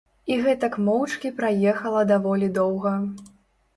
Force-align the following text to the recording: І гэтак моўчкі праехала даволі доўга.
І 0.35 0.37
гэтак 0.45 0.77
моўчкі 0.87 1.31
праехала 1.41 2.01
даволі 2.13 2.47
доўга. 2.59 2.95